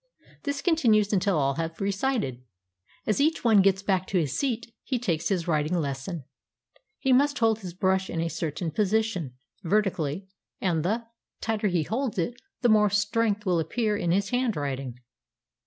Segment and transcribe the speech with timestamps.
[0.45, 2.41] This continues until all have recited.
[3.05, 6.23] As each one gets back to his seat, he takes his writing lesson.
[6.97, 10.27] He must hold his brush in a certain position, vertically,
[10.59, 11.05] and the
[11.39, 14.95] tighter he holds it the more strength will appear in his handwriting.